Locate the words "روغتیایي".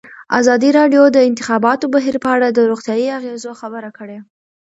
2.71-3.07